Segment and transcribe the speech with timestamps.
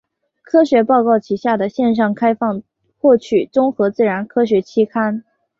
[0.41, 2.63] 科学报告旗下的线上开放
[2.97, 5.23] 获取综合自然科学期刊。